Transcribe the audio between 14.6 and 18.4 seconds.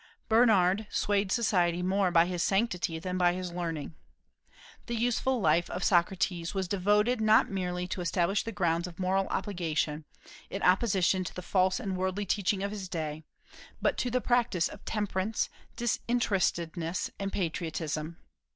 of temperance, disinterestedness, and patriotism.